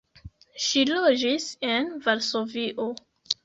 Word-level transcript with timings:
Ŝi 0.67 0.83
loĝis 0.93 1.47
en 1.75 1.95
Varsovio. 2.09 2.93